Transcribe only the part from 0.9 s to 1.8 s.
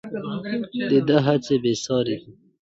ده هڅې بې